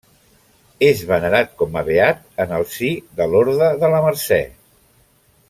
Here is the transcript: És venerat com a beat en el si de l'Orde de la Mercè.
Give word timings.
És 0.87 1.03
venerat 1.11 1.51
com 1.59 1.77
a 1.81 1.83
beat 1.89 2.23
en 2.45 2.55
el 2.61 2.65
si 2.73 2.91
de 3.21 3.29
l'Orde 3.35 3.69
de 3.85 3.93
la 3.97 4.01
Mercè. 4.09 4.43